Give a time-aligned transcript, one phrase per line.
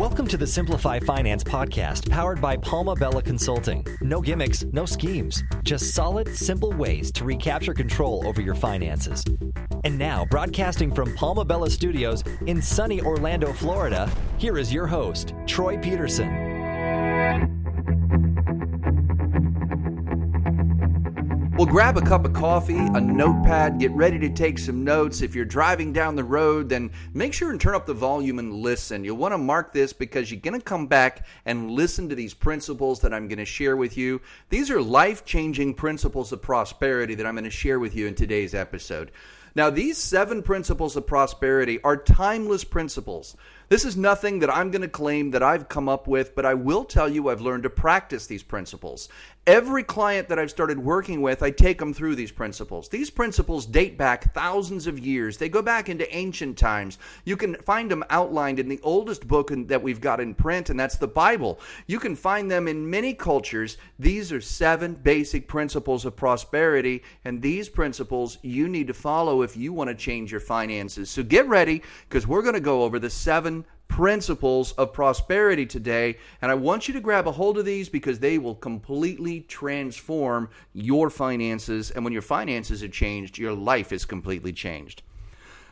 [0.00, 3.84] Welcome to the Simplify Finance podcast powered by Palma Bella Consulting.
[4.00, 9.22] No gimmicks, no schemes, just solid, simple ways to recapture control over your finances.
[9.84, 15.34] And now, broadcasting from Palma Bella Studios in sunny Orlando, Florida, here is your host,
[15.46, 16.49] Troy Peterson.
[21.70, 25.22] Grab a cup of coffee, a notepad, get ready to take some notes.
[25.22, 28.52] If you're driving down the road, then make sure and turn up the volume and
[28.52, 29.04] listen.
[29.04, 32.34] You'll want to mark this because you're going to come back and listen to these
[32.34, 34.20] principles that I'm going to share with you.
[34.48, 38.16] These are life changing principles of prosperity that I'm going to share with you in
[38.16, 39.12] today's episode.
[39.54, 43.36] Now, these seven principles of prosperity are timeless principles.
[43.70, 46.54] This is nothing that I'm going to claim that I've come up with, but I
[46.54, 49.08] will tell you I've learned to practice these principles.
[49.46, 52.88] Every client that I've started working with, I take them through these principles.
[52.88, 55.36] These principles date back thousands of years.
[55.36, 56.98] They go back into ancient times.
[57.24, 60.78] You can find them outlined in the oldest book that we've got in print, and
[60.78, 61.60] that's the Bible.
[61.86, 63.76] You can find them in many cultures.
[64.00, 69.56] These are seven basic principles of prosperity, and these principles you need to follow if
[69.56, 71.10] you want to change your finances.
[71.10, 76.16] So get ready because we're going to go over the seven principles of prosperity today.
[76.40, 80.48] And I want you to grab a hold of these because they will completely transform
[80.72, 81.90] your finances.
[81.90, 85.02] And when your finances are changed, your life is completely changed.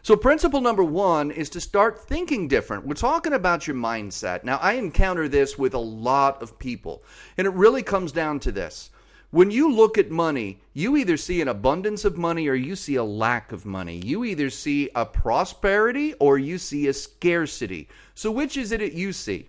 [0.03, 2.87] So, principle number one is to start thinking different.
[2.87, 4.45] We're talking about your mindset.
[4.45, 7.03] Now, I encounter this with a lot of people,
[7.37, 8.91] and it really comes down to this
[9.31, 12.95] when you look at money, you either see an abundance of money or you see
[12.95, 14.01] a lack of money.
[14.03, 17.89] You either see a prosperity or you see a scarcity.
[18.15, 19.49] So, which is it that you see?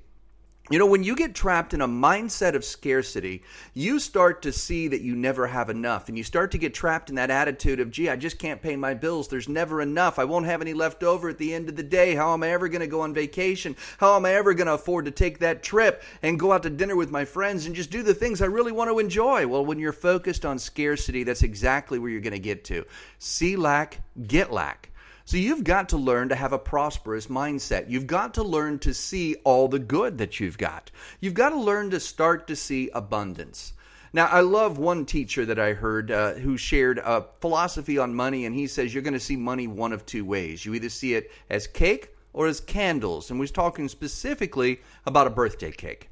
[0.71, 3.41] You know, when you get trapped in a mindset of scarcity,
[3.73, 6.09] you start to see that you never have enough.
[6.09, 8.75] And you start to get trapped in that attitude of, gee, I just can't pay
[8.75, 9.27] my bills.
[9.27, 10.19] There's never enough.
[10.19, 12.13] I won't have any left over at the end of the day.
[12.13, 13.75] How am I ever going to go on vacation?
[13.97, 16.69] How am I ever going to afford to take that trip and go out to
[16.69, 19.47] dinner with my friends and just do the things I really want to enjoy?
[19.47, 22.85] Well, when you're focused on scarcity, that's exactly where you're going to get to.
[23.17, 24.88] See lack, get lack.
[25.29, 27.87] So you've got to learn to have a prosperous mindset.
[27.87, 30.89] You've got to learn to see all the good that you've got.
[31.19, 33.73] You've got to learn to start to see abundance.
[34.11, 38.47] Now, I love one teacher that I heard uh, who shared a philosophy on money,
[38.47, 40.65] and he says you're going to see money one of two ways.
[40.65, 43.29] You either see it as cake or as candles.
[43.29, 46.09] And we're talking specifically about a birthday cake.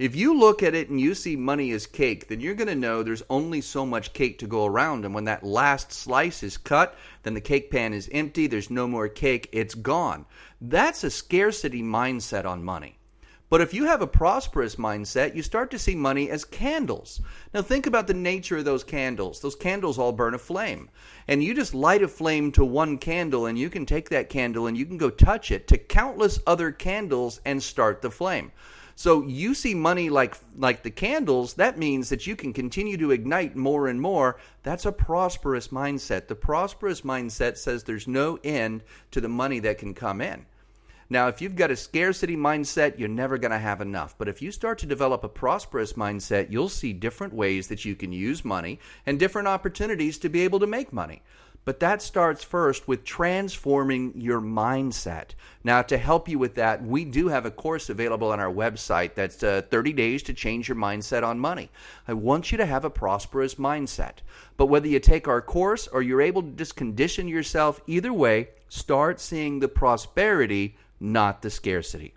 [0.00, 2.74] If you look at it and you see money as cake, then you're going to
[2.74, 5.04] know there's only so much cake to go around.
[5.04, 8.88] And when that last slice is cut, then the cake pan is empty, there's no
[8.88, 10.24] more cake, it's gone.
[10.58, 12.96] That's a scarcity mindset on money.
[13.50, 17.20] But if you have a prosperous mindset, you start to see money as candles.
[17.52, 19.40] Now, think about the nature of those candles.
[19.40, 20.88] Those candles all burn a flame.
[21.28, 24.66] And you just light a flame to one candle, and you can take that candle
[24.66, 28.50] and you can go touch it to countless other candles and start the flame.
[29.00, 33.12] So you see money like like the candles, that means that you can continue to
[33.12, 34.36] ignite more and more.
[34.62, 36.28] That's a prosperous mindset.
[36.28, 40.44] The prosperous mindset says there's no end to the money that can come in.
[41.08, 44.18] Now, if you've got a scarcity mindset, you're never going to have enough.
[44.18, 47.96] But if you start to develop a prosperous mindset, you'll see different ways that you
[47.96, 51.22] can use money and different opportunities to be able to make money.
[51.64, 55.30] But that starts first with transforming your mindset.
[55.62, 59.14] Now, to help you with that, we do have a course available on our website
[59.14, 61.70] that's uh, 30 days to change your mindset on money.
[62.08, 64.14] I want you to have a prosperous mindset.
[64.56, 68.48] But whether you take our course or you're able to just condition yourself, either way,
[68.68, 72.14] start seeing the prosperity, not the scarcity.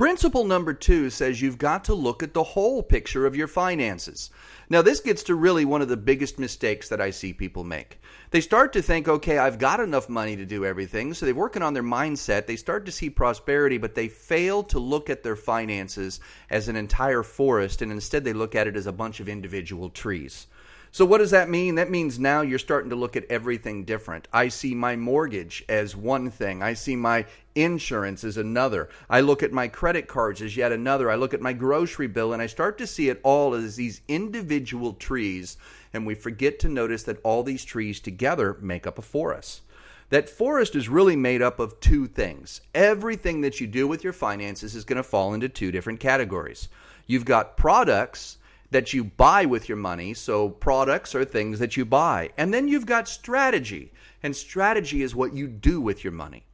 [0.00, 4.30] Principle number two says you've got to look at the whole picture of your finances.
[4.70, 8.00] Now, this gets to really one of the biggest mistakes that I see people make.
[8.30, 11.12] They start to think, okay, I've got enough money to do everything.
[11.12, 12.46] So they're working on their mindset.
[12.46, 16.18] They start to see prosperity, but they fail to look at their finances
[16.48, 17.82] as an entire forest.
[17.82, 20.46] And instead, they look at it as a bunch of individual trees.
[20.92, 21.76] So, what does that mean?
[21.76, 24.26] That means now you're starting to look at everything different.
[24.32, 28.88] I see my mortgage as one thing, I see my insurance as another.
[29.08, 31.10] I look at my credit cards as yet another.
[31.10, 34.00] I look at my grocery bill and I start to see it all as these
[34.08, 35.56] individual trees.
[35.92, 39.62] And we forget to notice that all these trees together make up a forest
[40.10, 42.60] that forest is really made up of two things.
[42.74, 46.68] Everything that you do with your finances is going to fall into two different categories.
[47.06, 48.38] You've got products
[48.70, 50.14] that you buy with your money.
[50.14, 52.30] So, products are things that you buy.
[52.36, 56.44] And then you've got strategy, and strategy is what you do with your money.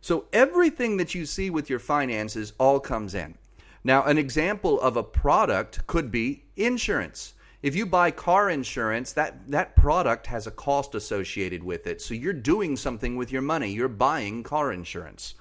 [0.00, 3.34] So, everything that you see with your finances all comes in.
[3.82, 7.34] Now, an example of a product could be insurance.
[7.62, 12.00] If you buy car insurance, that, that product has a cost associated with it.
[12.00, 13.72] So, you're doing something with your money.
[13.72, 15.34] You're buying car insurance.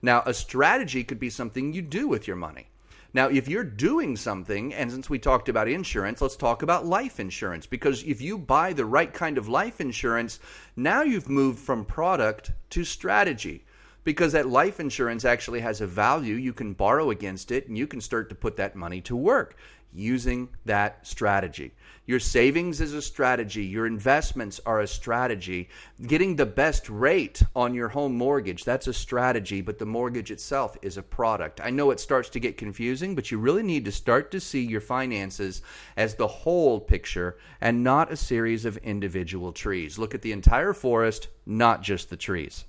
[0.00, 2.66] Now, a strategy could be something you do with your money.
[3.14, 7.20] Now, if you're doing something, and since we talked about insurance, let's talk about life
[7.20, 7.66] insurance.
[7.66, 10.40] Because if you buy the right kind of life insurance,
[10.76, 13.64] now you've moved from product to strategy.
[14.04, 17.86] Because that life insurance actually has a value, you can borrow against it and you
[17.86, 19.56] can start to put that money to work
[19.94, 21.72] using that strategy.
[22.04, 25.68] Your savings is a strategy, your investments are a strategy.
[26.04, 30.76] Getting the best rate on your home mortgage, that's a strategy, but the mortgage itself
[30.82, 31.60] is a product.
[31.62, 34.62] I know it starts to get confusing, but you really need to start to see
[34.64, 35.62] your finances
[35.96, 39.96] as the whole picture and not a series of individual trees.
[39.96, 42.64] Look at the entire forest, not just the trees.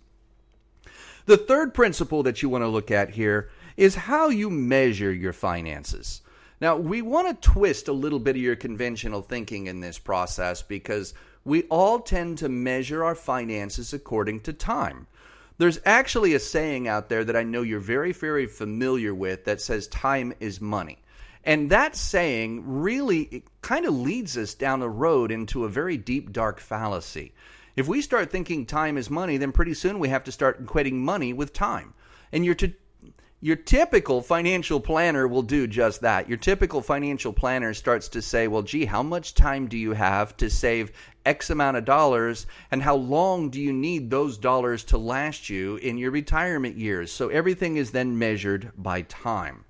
[1.26, 5.34] The third principle that you want to look at here is how you measure your
[5.34, 6.22] finances.
[6.62, 10.62] Now, we want to twist a little bit of your conventional thinking in this process
[10.62, 11.14] because
[11.46, 15.08] we all tend to measure our finances according to time.
[15.58, 19.62] There's actually a saying out there that I know you're very, very familiar with that
[19.62, 21.00] says time is money.
[21.44, 26.32] And that saying really kind of leads us down the road into a very deep,
[26.32, 27.34] dark fallacy.
[27.76, 30.94] If we start thinking time is money, then pretty soon we have to start equating
[30.94, 31.94] money with time.
[32.32, 32.74] And you're to
[33.44, 36.30] your typical financial planner will do just that.
[36.30, 40.38] Your typical financial planner starts to say, well, gee, how much time do you have
[40.38, 40.94] to save
[41.26, 42.48] X amount of dollars?
[42.72, 47.12] And how long do you need those dollars to last you in your retirement years?
[47.12, 49.66] So everything is then measured by time.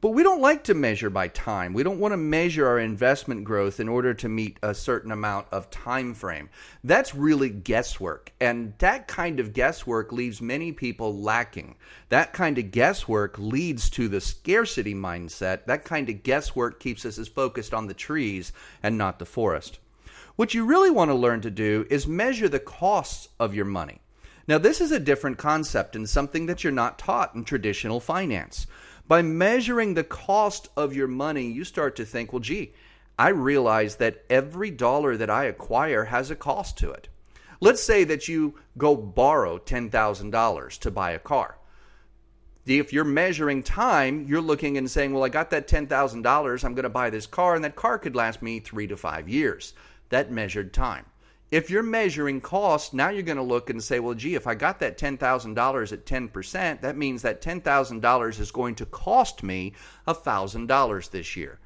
[0.00, 1.74] But we don't like to measure by time.
[1.74, 5.48] We don't want to measure our investment growth in order to meet a certain amount
[5.52, 6.48] of time frame.
[6.82, 8.32] That's really guesswork.
[8.40, 11.74] And that kind of guesswork leaves many people lacking.
[12.08, 15.66] That kind of guesswork leads to the scarcity mindset.
[15.66, 19.80] That kind of guesswork keeps us as focused on the trees and not the forest.
[20.36, 24.00] What you really want to learn to do is measure the costs of your money.
[24.48, 28.66] Now, this is a different concept and something that you're not taught in traditional finance.
[29.10, 32.74] By measuring the cost of your money, you start to think, well, gee,
[33.18, 37.08] I realize that every dollar that I acquire has a cost to it.
[37.60, 41.58] Let's say that you go borrow $10,000 to buy a car.
[42.64, 46.84] If you're measuring time, you're looking and saying, well, I got that $10,000, I'm going
[46.84, 49.74] to buy this car, and that car could last me three to five years.
[50.10, 51.06] That measured time.
[51.50, 54.54] If you're measuring cost, now you're going to look and say, well, gee, if I
[54.54, 59.72] got that $10,000 at 10%, that means that $10,000 is going to cost me
[60.06, 61.58] $1,000 this year.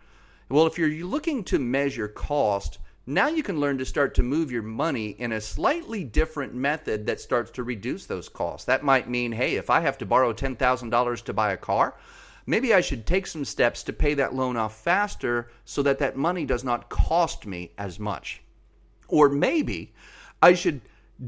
[0.49, 4.51] Well, if you're looking to measure cost, now you can learn to start to move
[4.51, 8.65] your money in a slightly different method that starts to reduce those costs.
[8.65, 11.95] That might mean, hey, if I have to borrow $10,000 to buy a car,
[12.47, 16.17] maybe I should take some steps to pay that loan off faster so that that
[16.17, 18.41] money does not cost me as much.
[19.09, 19.93] Or maybe
[20.43, 20.81] I should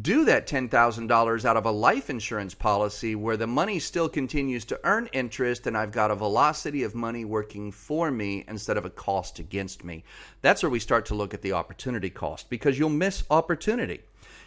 [0.03, 4.81] do that $10,000 out of a life insurance policy where the money still continues to
[4.83, 8.91] earn interest and I've got a velocity of money working for me instead of a
[8.91, 10.03] cost against me.
[10.43, 14.01] That's where we start to look at the opportunity cost because you'll miss opportunity.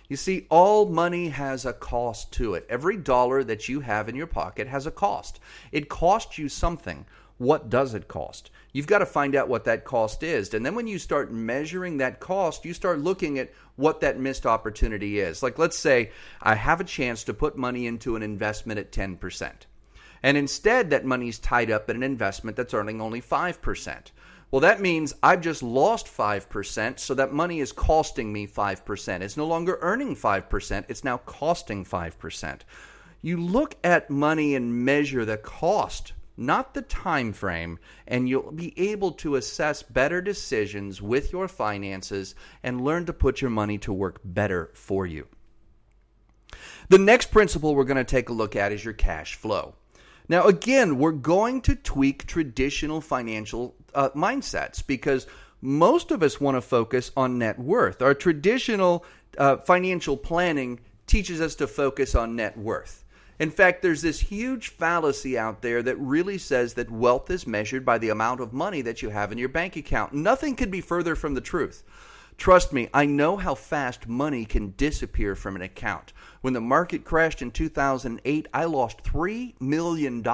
[0.09, 2.65] You see, all money has a cost to it.
[2.67, 5.39] Every dollar that you have in your pocket has a cost.
[5.71, 7.05] It costs you something
[7.39, 8.51] what does it cost?
[8.71, 10.53] You've got to find out what that cost is.
[10.53, 14.45] And then when you start measuring that cost, you start looking at what that missed
[14.45, 15.41] opportunity is.
[15.41, 16.11] Like, let's say
[16.41, 19.51] I have a chance to put money into an investment at 10%.
[20.21, 24.11] And instead, that money's tied up in an investment that's earning only 5%.
[24.51, 29.21] Well, that means I've just lost 5%, so that money is costing me 5%.
[29.21, 32.61] It's no longer earning 5%, it's now costing 5%.
[33.21, 38.73] You look at money and measure the cost not the time frame, and you'll be
[38.79, 43.93] able to assess better decisions with your finances and learn to put your money to
[43.93, 45.27] work better for you.
[46.89, 49.75] The next principle we're going to take a look at is your cash flow.
[50.27, 55.27] Now, again, we're going to tweak traditional financial uh, mindsets because
[55.61, 58.01] most of us want to focus on net worth.
[58.01, 59.05] Our traditional
[59.37, 63.03] uh, financial planning teaches us to focus on net worth.
[63.39, 67.85] In fact, there's this huge fallacy out there that really says that wealth is measured
[67.85, 70.13] by the amount of money that you have in your bank account.
[70.13, 71.83] Nothing could be further from the truth.
[72.37, 76.13] Trust me, I know how fast money can disappear from an account.
[76.41, 80.25] When the market crashed in 2008, I lost $3 million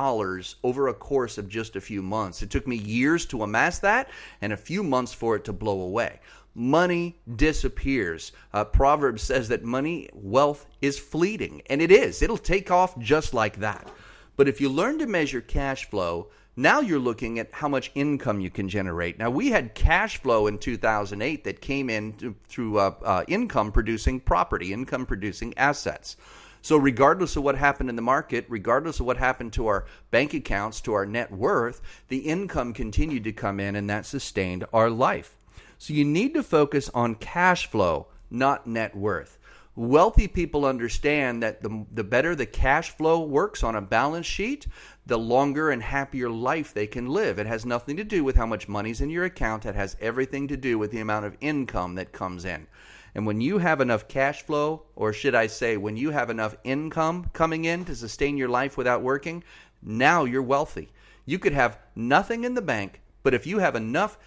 [0.64, 2.44] over a course of just a few months.
[2.44, 4.10] It took me years to amass that
[4.42, 6.20] and a few months for it to blow away
[6.56, 8.32] money disappears.
[8.54, 12.22] Uh, Proverbs says that money, wealth is fleeting, and it is.
[12.22, 13.92] It'll take off just like that.
[14.38, 18.40] But if you learn to measure cash flow, now you're looking at how much income
[18.40, 19.20] you can generate.
[19.20, 24.22] Now, we had cash flow in 2008 that came in through uh, uh, income producing
[24.22, 26.16] property, income producing assets.
[26.62, 30.34] So, regardless of what happened in the market, regardless of what happened to our bank
[30.34, 34.90] accounts, to our net worth, the income continued to come in and that sustained our
[34.90, 35.36] life.
[35.78, 39.38] So, you need to focus on cash flow, not net worth.
[39.78, 44.68] Wealthy people understand that the, the better the cash flow works on a balance sheet,
[45.06, 47.40] the longer and happier life they can live.
[47.40, 50.48] It has nothing to do with how much money's in your account, it has everything
[50.48, 52.68] to do with the amount of income that comes in.
[53.16, 56.56] And when you have enough cash flow, or should I say, when you have enough
[56.64, 59.44] income coming in to sustain your life without working,
[59.82, 60.90] now you're wealthy.
[61.26, 64.18] You could have nothing in the bank, but if you have enough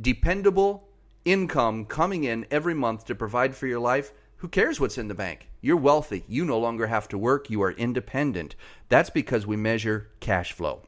[0.00, 0.87] dependable
[1.28, 5.14] income coming in every month to provide for your life, who cares what's in the
[5.14, 5.50] bank?
[5.60, 6.24] You're wealthy.
[6.26, 7.50] You no longer have to work.
[7.50, 8.54] You are independent.
[8.88, 10.82] That's because we measure cash flow.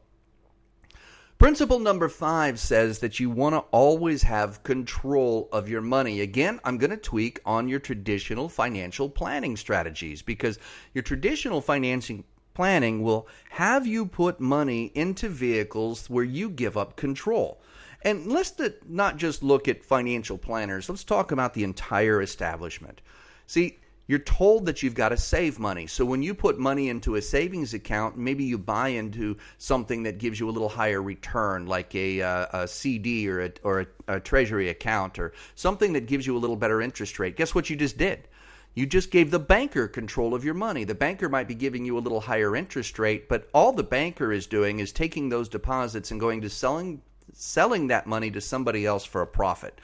[1.37, 6.21] Principle number five says that you want to always have control of your money.
[6.21, 10.57] Again, I'm going to tweak on your traditional financial planning strategies because
[10.93, 16.95] your traditional financing planning will have you put money into vehicles where you give up
[16.95, 17.61] control.
[18.03, 18.53] And let's
[18.87, 23.01] not just look at financial planners, let's talk about the entire establishment.
[23.45, 25.87] See, you're told that you've got to save money.
[25.87, 30.17] So when you put money into a savings account, maybe you buy into something that
[30.17, 34.15] gives you a little higher return, like a, uh, a CD or, a, or a,
[34.15, 37.37] a treasury account or something that gives you a little better interest rate.
[37.37, 38.27] Guess what you just did?
[38.73, 40.85] You just gave the banker control of your money.
[40.85, 44.31] The banker might be giving you a little higher interest rate, but all the banker
[44.31, 47.01] is doing is taking those deposits and going to selling
[47.33, 49.79] selling that money to somebody else for a profit.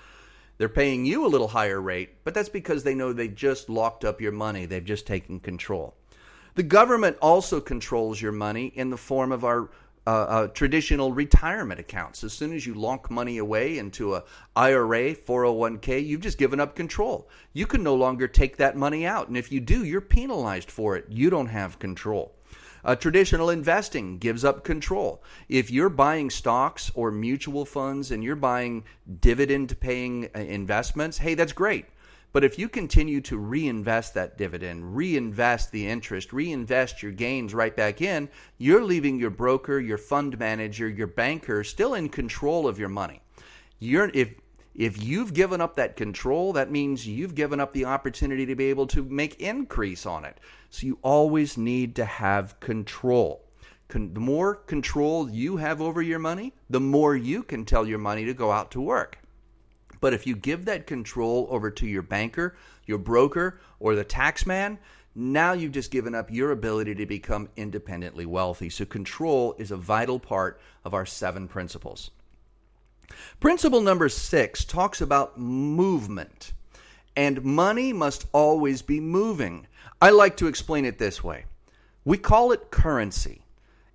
[0.58, 4.04] They're paying you a little higher rate, but that's because they know they just locked
[4.04, 4.66] up your money.
[4.66, 5.96] They've just taken control.
[6.56, 9.70] The government also controls your money in the form of our
[10.08, 12.24] uh, uh, traditional retirement accounts.
[12.24, 14.24] As soon as you lock money away into a
[14.56, 17.30] IRA, 401k, you've just given up control.
[17.52, 20.96] You can no longer take that money out, and if you do, you're penalized for
[20.96, 21.06] it.
[21.10, 22.37] You don't have control.
[22.84, 25.24] Uh, traditional investing gives up control.
[25.50, 28.84] If you're buying stocks or mutual funds and you're buying
[29.20, 31.86] dividend paying uh, investments, hey, that's great.
[32.34, 37.76] But if you continue to reinvest that dividend, reinvest the interest, reinvest your gains right
[37.76, 42.78] back in, you're leaving your broker, your fund manager, your banker still in control of
[42.78, 43.22] your money.
[43.80, 44.34] You're if
[44.78, 48.66] if you've given up that control, that means you've given up the opportunity to be
[48.66, 50.40] able to make increase on it.
[50.70, 53.44] So you always need to have control.
[53.88, 57.98] Con- the more control you have over your money, the more you can tell your
[57.98, 59.18] money to go out to work.
[60.00, 62.56] But if you give that control over to your banker,
[62.86, 64.78] your broker, or the tax man,
[65.16, 68.70] now you've just given up your ability to become independently wealthy.
[68.70, 72.12] So control is a vital part of our seven principles.
[73.40, 76.54] Principle number six talks about movement,
[77.16, 79.68] and money must always be moving.
[80.02, 81.46] I like to explain it this way
[82.08, 83.42] we call it currency,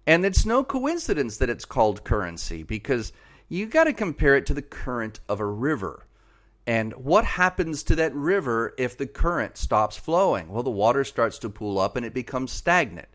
[0.06, 3.10] and it's no coincidence that it's called currency because
[3.48, 6.06] you got to compare it to the current of a river.
[6.66, 10.48] And what happens to that river if the current stops flowing?
[10.48, 13.08] Well, the water starts to pool up and it becomes stagnant.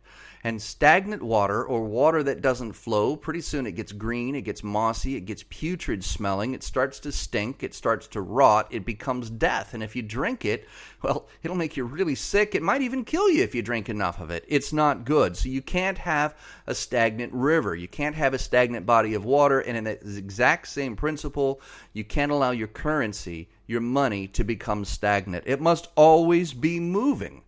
[0.48, 4.64] And stagnant water, or water that doesn't flow, pretty soon it gets green, it gets
[4.64, 9.30] mossy, it gets putrid smelling, it starts to stink, it starts to rot, it becomes
[9.30, 9.74] death.
[9.74, 10.66] And if you drink it,
[11.02, 12.56] well, it'll make you really sick.
[12.56, 14.46] It might even kill you if you drink enough of it.
[14.48, 15.36] It's not good.
[15.36, 16.34] So you can't have
[16.66, 17.76] a stagnant river.
[17.76, 19.60] You can't have a stagnant body of water.
[19.60, 21.60] And in the exact same principle,
[21.92, 25.44] you can't allow your currency, your money, to become stagnant.
[25.46, 27.42] It must always be moving.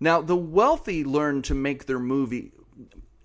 [0.00, 2.52] Now, the wealthy learn to make their movie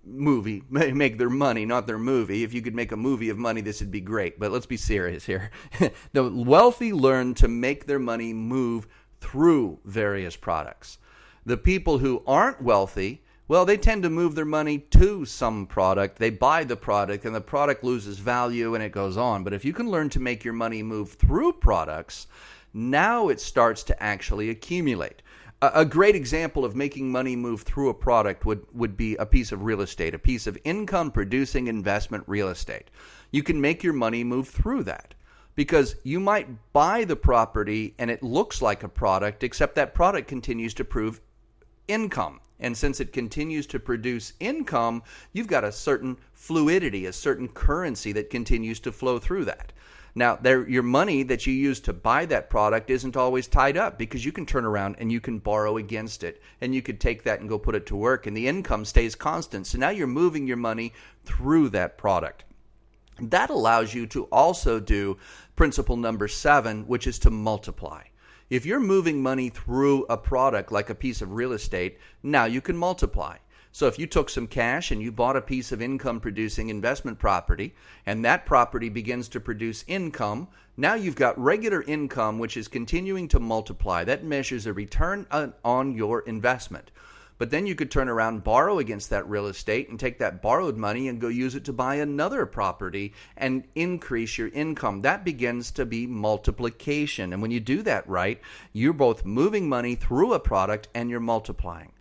[0.06, 2.44] movie make their money not their movie.
[2.44, 4.78] If you could make a movie of money this would be great but let's be
[4.78, 5.52] serious here.
[6.12, 8.88] The wealthy learn to make their money move
[9.22, 10.98] through various products.
[11.46, 16.20] The people who aren't wealthy well they tend to move their money to some product.
[16.20, 19.46] They buy the product and the product loses value and it goes on.
[19.46, 22.28] But if you can learn to make your money move through products
[22.74, 25.22] now it starts to actually accumulate
[25.74, 29.52] a great example of making money move through a product would, would be a piece
[29.52, 32.90] of real estate, a piece of income producing investment real estate.
[33.32, 35.14] You can make your money move through that
[35.56, 40.28] because you might buy the property and it looks like a product, except that product
[40.28, 41.22] continues to prove
[41.88, 42.40] income.
[42.60, 48.12] And since it continues to produce income, you've got a certain fluidity, a certain currency
[48.14, 49.74] that continues to flow through that.
[50.16, 53.98] Now, there, your money that you use to buy that product isn't always tied up
[53.98, 56.42] because you can turn around and you can borrow against it.
[56.62, 59.16] And you could take that and go put it to work, and the income stays
[59.16, 59.66] constant.
[59.66, 60.94] So now you're moving your money
[61.26, 62.46] through that product.
[63.20, 65.18] That allows you to also do
[65.56, 68.04] principle number seven, which is to multiply.
[68.54, 72.62] If you're moving money through a product like a piece of real estate, now you
[72.62, 73.38] can multiply.
[73.72, 77.18] So if you took some cash and you bought a piece of income producing investment
[77.18, 77.74] property
[78.06, 83.28] and that property begins to produce income, now you've got regular income which is continuing
[83.30, 84.04] to multiply.
[84.04, 85.26] That measures a return
[85.66, 86.92] on your investment.
[87.38, 90.78] But then you could turn around, borrow against that real estate, and take that borrowed
[90.78, 95.02] money and go use it to buy another property and increase your income.
[95.02, 97.34] That begins to be multiplication.
[97.34, 98.40] And when you do that right,
[98.72, 101.92] you're both moving money through a product and you're multiplying.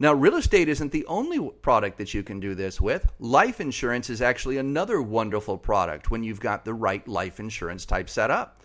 [0.00, 3.12] Now, real estate isn't the only product that you can do this with.
[3.18, 8.08] Life insurance is actually another wonderful product when you've got the right life insurance type
[8.08, 8.57] set up.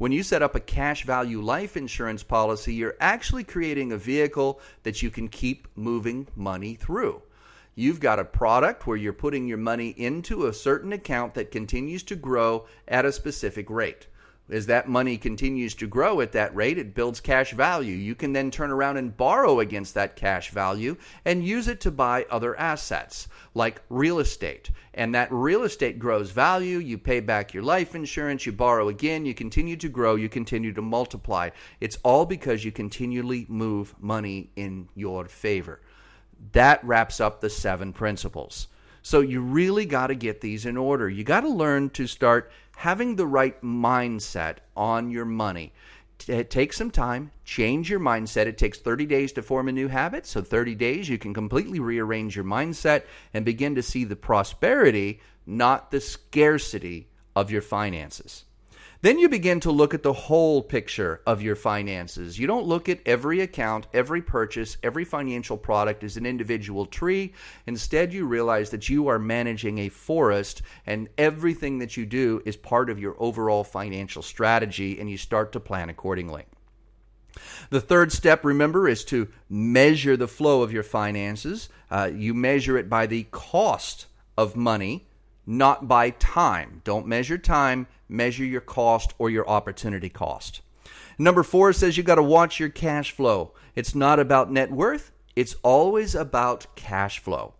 [0.00, 4.58] When you set up a cash value life insurance policy, you're actually creating a vehicle
[4.82, 7.20] that you can keep moving money through.
[7.74, 12.02] You've got a product where you're putting your money into a certain account that continues
[12.04, 14.06] to grow at a specific rate
[14.50, 17.94] as that money continues to grow at that rate, it builds cash value.
[17.94, 21.90] You can then turn around and borrow against that cash value and use it to
[21.90, 24.70] buy other assets like real estate.
[24.94, 26.78] And that real estate grows value.
[26.78, 30.72] You pay back your life insurance, you borrow again, you continue to grow, you continue
[30.72, 31.50] to multiply.
[31.80, 35.80] It's all because you continually move money in your favor.
[36.52, 38.68] That wraps up the seven principles.
[39.02, 41.08] So you really got to get these in order.
[41.08, 45.72] You got to learn to start having the right mindset on your money.
[46.18, 48.46] Take some time, change your mindset.
[48.46, 50.26] It takes 30 days to form a new habit.
[50.26, 55.20] So, 30 days, you can completely rearrange your mindset and begin to see the prosperity,
[55.46, 58.44] not the scarcity of your finances.
[59.02, 62.38] Then you begin to look at the whole picture of your finances.
[62.38, 67.32] You don't look at every account, every purchase, every financial product as an individual tree.
[67.66, 72.56] Instead, you realize that you are managing a forest and everything that you do is
[72.56, 76.44] part of your overall financial strategy and you start to plan accordingly.
[77.70, 81.70] The third step, remember, is to measure the flow of your finances.
[81.90, 85.06] Uh, you measure it by the cost of money,
[85.46, 86.82] not by time.
[86.84, 90.60] Don't measure time, measure your cost or your opportunity cost.
[91.18, 93.52] Number four says you got to watch your cash flow.
[93.74, 97.54] It's not about net worth, it's always about cash flow.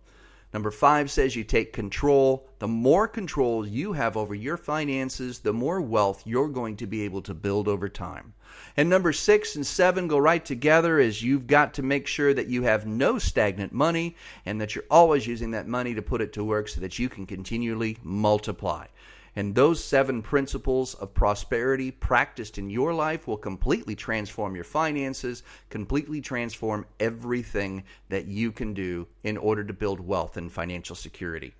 [0.53, 2.49] Number five says you take control.
[2.59, 7.03] The more control you have over your finances, the more wealth you're going to be
[7.03, 8.33] able to build over time.
[8.75, 12.47] And number six and seven go right together as you've got to make sure that
[12.47, 16.33] you have no stagnant money and that you're always using that money to put it
[16.33, 18.87] to work so that you can continually multiply.
[19.35, 25.43] And those seven principles of prosperity practiced in your life will completely transform your finances,
[25.69, 31.53] completely transform everything that you can do in order to build wealth and financial security.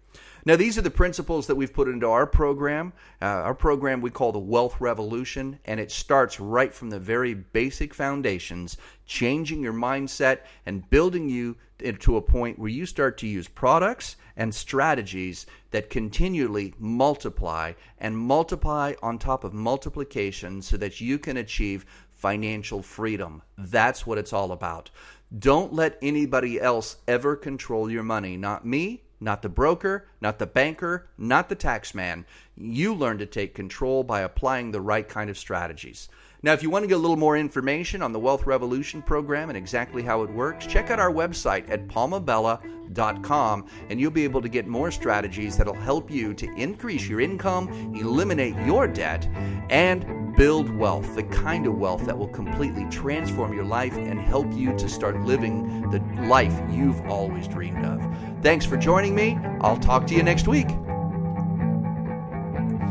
[0.43, 2.93] Now, these are the principles that we've put into our program.
[3.21, 7.35] Uh, our program we call the Wealth Revolution, and it starts right from the very
[7.35, 8.77] basic foundations,
[9.11, 11.57] changing your mindset and building you
[11.99, 18.17] to a point where you start to use products and strategies that continually multiply and
[18.17, 23.41] multiply on top of multiplication so that you can achieve financial freedom.
[23.57, 24.89] That's what it's all about.
[25.37, 28.37] Don't let anybody else ever control your money.
[28.37, 32.23] Not me, not the broker, not the banker, not the taxman.
[32.55, 36.07] You learn to take control by applying the right kind of strategies.
[36.43, 39.49] Now, if you want to get a little more information on the Wealth Revolution program
[39.49, 44.41] and exactly how it works, check out our website at palmabella.com and you'll be able
[44.41, 49.29] to get more strategies that'll help you to increase your income, eliminate your debt,
[49.69, 54.51] and build wealth, the kind of wealth that will completely transform your life and help
[54.53, 58.01] you to start living the life you've always dreamed of.
[58.41, 59.37] Thanks for joining me.
[59.61, 60.69] I'll talk to you next week.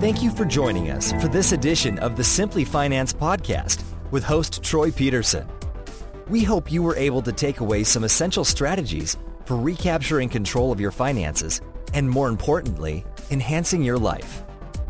[0.00, 4.62] Thank you for joining us for this edition of the Simply Finance podcast with host
[4.62, 5.46] Troy Peterson.
[6.26, 10.80] We hope you were able to take away some essential strategies for recapturing control of
[10.80, 11.60] your finances
[11.92, 14.42] and, more importantly, enhancing your life.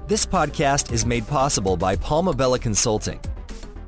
[0.06, 3.18] This podcast is made possible by Palma Bella Consulting.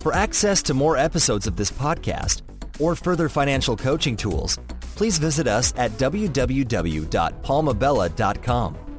[0.00, 2.42] For access to more episodes of this podcast
[2.80, 4.58] or further financial coaching tools,
[4.96, 8.91] please visit us at www.palmabella.com.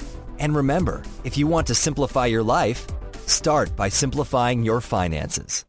[0.44, 2.86] And remember, if you want to simplify your life,
[3.26, 5.66] start by simplifying your finances.